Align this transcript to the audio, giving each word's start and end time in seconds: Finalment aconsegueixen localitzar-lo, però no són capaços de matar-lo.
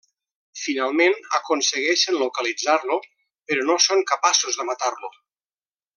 Finalment 0.59 1.13
aconsegueixen 1.39 2.17
localitzar-lo, 2.21 2.99
però 3.51 3.69
no 3.71 3.77
són 3.89 4.05
capaços 4.15 4.59
de 4.63 4.71
matar-lo. 4.71 5.17